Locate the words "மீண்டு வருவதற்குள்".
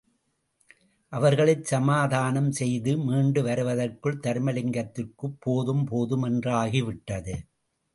2.97-4.19